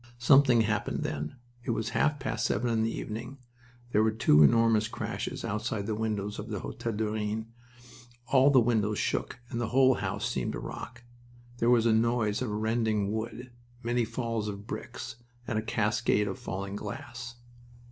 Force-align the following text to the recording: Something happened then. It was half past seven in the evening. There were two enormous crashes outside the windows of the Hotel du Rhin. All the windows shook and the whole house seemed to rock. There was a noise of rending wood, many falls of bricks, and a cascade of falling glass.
Something 0.17 0.61
happened 0.61 1.03
then. 1.03 1.35
It 1.63 1.69
was 1.69 1.89
half 1.89 2.19
past 2.19 2.47
seven 2.47 2.71
in 2.71 2.81
the 2.81 2.89
evening. 2.91 3.37
There 3.91 4.01
were 4.01 4.09
two 4.09 4.41
enormous 4.41 4.87
crashes 4.87 5.45
outside 5.45 5.85
the 5.85 5.93
windows 5.93 6.39
of 6.39 6.49
the 6.49 6.61
Hotel 6.61 6.91
du 6.93 7.11
Rhin. 7.13 7.45
All 8.25 8.49
the 8.49 8.59
windows 8.59 8.97
shook 8.97 9.37
and 9.51 9.61
the 9.61 9.67
whole 9.67 9.93
house 9.93 10.27
seemed 10.27 10.53
to 10.53 10.59
rock. 10.59 11.03
There 11.59 11.69
was 11.69 11.85
a 11.85 11.93
noise 11.93 12.41
of 12.41 12.49
rending 12.49 13.11
wood, 13.11 13.51
many 13.83 14.03
falls 14.03 14.47
of 14.47 14.65
bricks, 14.65 15.17
and 15.47 15.59
a 15.59 15.61
cascade 15.61 16.27
of 16.27 16.39
falling 16.39 16.75
glass. 16.75 17.35